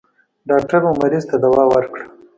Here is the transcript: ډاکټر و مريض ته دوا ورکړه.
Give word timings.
ډاکټر 0.49 0.81
و 0.85 0.91
مريض 1.01 1.23
ته 1.29 1.35
دوا 1.43 1.63
ورکړه. 1.73 2.05